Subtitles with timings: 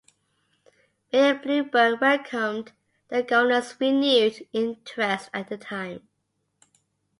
[1.13, 2.71] Mayor Bloomberg welcomed
[3.09, 6.07] the Governor's renewed interest at the time.